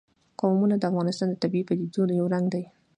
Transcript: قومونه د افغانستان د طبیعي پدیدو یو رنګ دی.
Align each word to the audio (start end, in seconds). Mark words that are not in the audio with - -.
قومونه 0.41 0.75
د 0.77 0.83
افغانستان 0.91 1.27
د 1.29 1.35
طبیعي 1.43 1.65
پدیدو 1.69 2.01
یو 2.19 2.25
رنګ 2.33 2.45
دی. 2.53 2.63